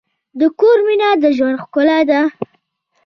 د 0.39 0.41
کور 0.59 0.77
مینه 0.85 1.09
د 1.23 1.25
ژوند 1.37 1.57
ښکلا 1.63 1.99
ده. 2.09 2.21